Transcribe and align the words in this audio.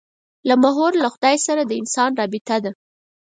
دا 0.47 0.53
محور 0.63 0.91
له 1.03 1.07
خدای 1.13 1.37
سره 1.47 1.61
د 1.65 1.71
انسان 1.81 2.11
رابطه 2.19 2.57
ده. 2.63 2.71